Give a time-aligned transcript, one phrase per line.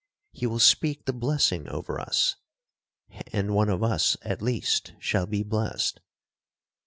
[0.31, 5.99] He will speak the blessing over us,—and one of us, at least, shall be blessed.'